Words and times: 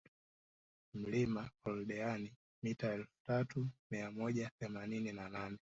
Mlima 0.93 1.43
Oldeani 1.65 2.33
mita 2.63 2.93
elfu 2.93 3.09
tatu 3.27 3.67
mia 3.91 4.11
moja 4.11 4.51
themanini 4.59 5.11
na 5.11 5.29
nane 5.29 5.57